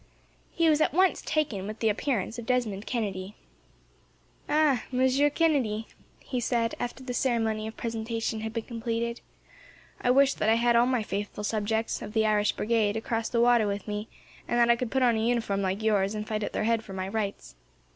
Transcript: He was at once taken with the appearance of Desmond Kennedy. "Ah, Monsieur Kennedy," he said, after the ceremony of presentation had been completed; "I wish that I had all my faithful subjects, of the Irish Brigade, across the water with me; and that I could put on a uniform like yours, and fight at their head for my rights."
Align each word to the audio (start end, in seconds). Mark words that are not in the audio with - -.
He 0.51 0.67
was 0.67 0.81
at 0.81 0.95
once 0.95 1.21
taken 1.21 1.67
with 1.67 1.77
the 1.77 1.87
appearance 1.87 2.39
of 2.39 2.47
Desmond 2.47 2.87
Kennedy. 2.87 3.35
"Ah, 4.49 4.83
Monsieur 4.91 5.29
Kennedy," 5.29 5.85
he 6.23 6.39
said, 6.39 6.73
after 6.79 7.03
the 7.03 7.13
ceremony 7.13 7.67
of 7.67 7.77
presentation 7.77 8.39
had 8.39 8.51
been 8.51 8.63
completed; 8.63 9.21
"I 10.01 10.09
wish 10.09 10.33
that 10.33 10.49
I 10.49 10.55
had 10.55 10.75
all 10.75 10.87
my 10.87 11.03
faithful 11.03 11.43
subjects, 11.43 12.01
of 12.01 12.13
the 12.13 12.25
Irish 12.25 12.53
Brigade, 12.53 12.97
across 12.97 13.29
the 13.29 13.41
water 13.41 13.67
with 13.67 13.87
me; 13.87 14.07
and 14.47 14.57
that 14.57 14.71
I 14.71 14.75
could 14.75 14.89
put 14.89 15.03
on 15.03 15.15
a 15.15 15.19
uniform 15.23 15.61
like 15.61 15.83
yours, 15.83 16.15
and 16.15 16.27
fight 16.27 16.41
at 16.41 16.51
their 16.53 16.63
head 16.63 16.83
for 16.83 16.93
my 16.93 17.07
rights." 17.07 17.53